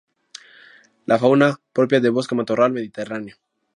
[1.05, 3.37] La fauna, propia de bosque matorral mediterráneo.